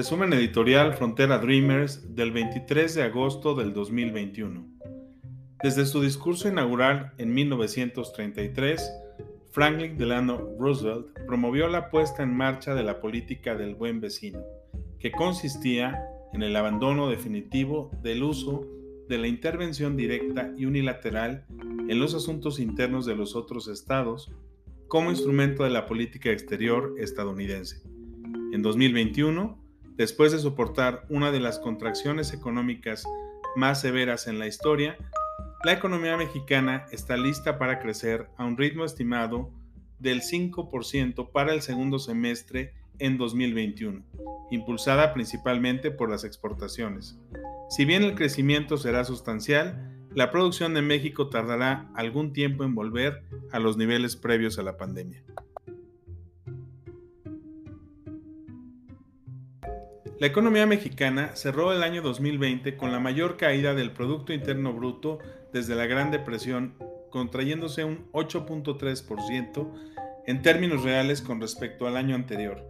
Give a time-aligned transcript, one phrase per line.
[0.00, 4.66] Resumen editorial Frontera Dreamers del 23 de agosto del 2021.
[5.62, 8.90] Desde su discurso inaugural en 1933,
[9.50, 14.40] Franklin Delano Roosevelt promovió la puesta en marcha de la política del buen vecino,
[14.98, 18.66] que consistía en el abandono definitivo del uso
[19.06, 24.32] de la intervención directa y unilateral en los asuntos internos de los otros estados
[24.88, 27.82] como instrumento de la política exterior estadounidense.
[28.54, 29.59] En 2021,
[30.00, 33.04] después de soportar una de las contracciones económicas
[33.54, 34.96] más severas en la historia,
[35.62, 39.50] la economía mexicana está lista para crecer a un ritmo estimado
[39.98, 44.02] del 5% para el segundo semestre en 2021,
[44.50, 47.18] impulsada principalmente por las exportaciones.
[47.68, 53.22] Si bien el crecimiento será sustancial, la producción de México tardará algún tiempo en volver
[53.52, 55.22] a los niveles previos a la pandemia.
[60.20, 65.18] La economía mexicana cerró el año 2020 con la mayor caída del Producto Interno Bruto
[65.50, 66.74] desde la Gran Depresión,
[67.08, 69.72] contrayéndose un 8.3%
[70.26, 72.62] en términos reales con respecto al año anterior.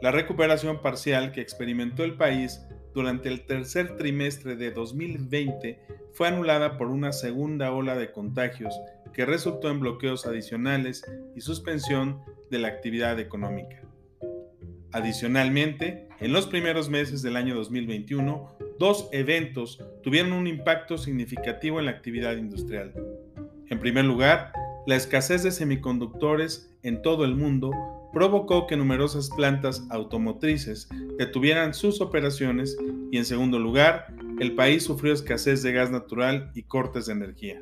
[0.00, 2.62] La recuperación parcial que experimentó el país
[2.94, 5.78] durante el tercer trimestre de 2020
[6.14, 8.74] fue anulada por una segunda ola de contagios
[9.12, 13.82] que resultó en bloqueos adicionales y suspensión de la actividad económica.
[14.96, 21.84] Adicionalmente, en los primeros meses del año 2021, dos eventos tuvieron un impacto significativo en
[21.84, 22.94] la actividad industrial.
[23.68, 24.52] En primer lugar,
[24.86, 27.72] la escasez de semiconductores en todo el mundo
[28.14, 30.88] provocó que numerosas plantas automotrices
[31.18, 32.74] detuvieran sus operaciones
[33.12, 34.06] y en segundo lugar,
[34.40, 37.60] el país sufrió escasez de gas natural y cortes de energía.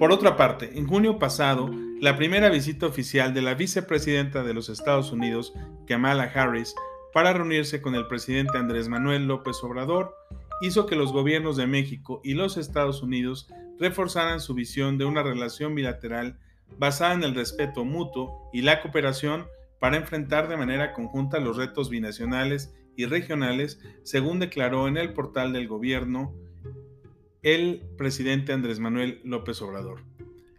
[0.00, 1.70] Por otra parte, en junio pasado,
[2.00, 5.52] la primera visita oficial de la vicepresidenta de los Estados Unidos,
[5.86, 6.74] Kamala Harris,
[7.12, 10.16] para reunirse con el presidente Andrés Manuel López Obrador,
[10.62, 15.22] hizo que los gobiernos de México y los Estados Unidos reforzaran su visión de una
[15.22, 16.38] relación bilateral
[16.78, 19.48] basada en el respeto mutuo y la cooperación
[19.80, 25.52] para enfrentar de manera conjunta los retos binacionales y regionales, según declaró en el portal
[25.52, 26.34] del gobierno
[27.42, 30.02] el presidente Andrés Manuel López Obrador.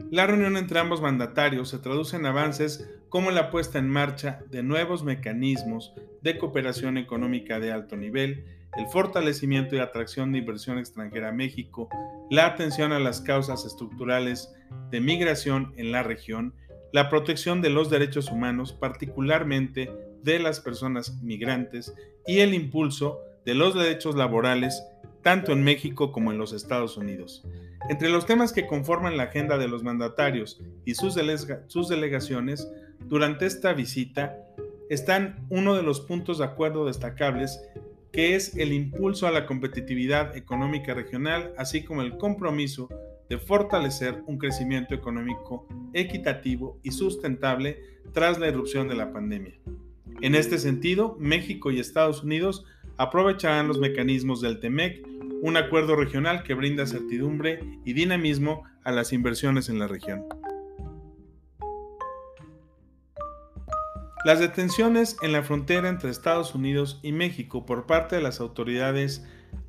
[0.09, 4.64] La reunión entre ambos mandatarios se traduce en avances como la puesta en marcha de
[4.64, 8.46] nuevos mecanismos de cooperación económica de alto nivel,
[8.78, 11.90] el fortalecimiento y atracción de inversión extranjera a México,
[12.30, 14.53] la atención a las causas estructurales
[14.90, 16.53] de migración en la región,
[16.94, 19.91] la protección de los derechos humanos, particularmente
[20.24, 21.94] de las personas migrantes,
[22.25, 24.81] y el impulso de los derechos laborales
[25.22, 27.44] tanto en México como en los Estados Unidos.
[27.90, 32.70] Entre los temas que conforman la agenda de los mandatarios y sus, delegaciones
[33.06, 34.38] durante esta visita
[34.90, 37.59] están uno de los puntos de acuerdo destacables
[38.12, 42.90] que es el impulso a la competitividad económica regional, así como el compromiso
[43.30, 47.80] de fortalecer un crecimiento económico equitativo y sustentable
[48.12, 49.53] tras la irrupción de la pandemia.
[50.20, 52.66] En este sentido, México y Estados Unidos
[53.01, 55.03] aprovecharán los mecanismos del TEMEC,
[55.41, 60.23] un acuerdo regional que brinda certidumbre y dinamismo a las inversiones en la región.
[64.23, 69.25] Las detenciones en la frontera entre Estados Unidos y México por parte de las autoridades